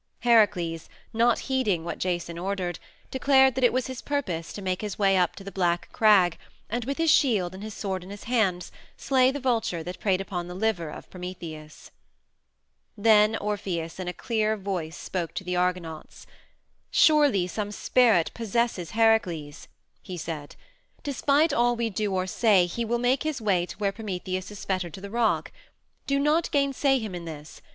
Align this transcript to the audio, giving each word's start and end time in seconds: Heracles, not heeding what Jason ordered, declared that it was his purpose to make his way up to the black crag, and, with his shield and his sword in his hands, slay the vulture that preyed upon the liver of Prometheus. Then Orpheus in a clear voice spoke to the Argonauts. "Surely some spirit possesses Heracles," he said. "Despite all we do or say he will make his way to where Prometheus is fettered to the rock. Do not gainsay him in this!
Heracles, 0.21 0.89
not 1.13 1.37
heeding 1.41 1.83
what 1.83 1.99
Jason 1.99 2.39
ordered, 2.39 2.79
declared 3.11 3.53
that 3.53 3.63
it 3.63 3.71
was 3.71 3.85
his 3.85 4.01
purpose 4.01 4.51
to 4.53 4.59
make 4.63 4.81
his 4.81 4.97
way 4.97 5.15
up 5.15 5.35
to 5.35 5.43
the 5.43 5.51
black 5.51 5.89
crag, 5.91 6.39
and, 6.71 6.85
with 6.85 6.97
his 6.97 7.11
shield 7.11 7.53
and 7.53 7.61
his 7.61 7.75
sword 7.75 8.03
in 8.03 8.09
his 8.09 8.23
hands, 8.23 8.71
slay 8.97 9.29
the 9.29 9.39
vulture 9.39 9.83
that 9.83 9.99
preyed 9.99 10.19
upon 10.19 10.47
the 10.47 10.55
liver 10.55 10.89
of 10.89 11.07
Prometheus. 11.11 11.91
Then 12.97 13.35
Orpheus 13.35 13.99
in 13.99 14.07
a 14.07 14.11
clear 14.11 14.57
voice 14.57 14.97
spoke 14.97 15.35
to 15.35 15.43
the 15.43 15.55
Argonauts. 15.55 16.25
"Surely 16.89 17.45
some 17.45 17.71
spirit 17.71 18.31
possesses 18.33 18.93
Heracles," 18.97 19.67
he 20.01 20.17
said. 20.17 20.55
"Despite 21.03 21.53
all 21.53 21.75
we 21.75 21.91
do 21.91 22.11
or 22.11 22.25
say 22.25 22.65
he 22.65 22.83
will 22.83 22.97
make 22.97 23.21
his 23.21 23.39
way 23.39 23.67
to 23.67 23.77
where 23.77 23.91
Prometheus 23.91 24.49
is 24.49 24.65
fettered 24.65 24.95
to 24.95 25.01
the 25.01 25.11
rock. 25.11 25.51
Do 26.07 26.17
not 26.17 26.49
gainsay 26.49 26.97
him 26.97 27.13
in 27.13 27.25
this! 27.25 27.61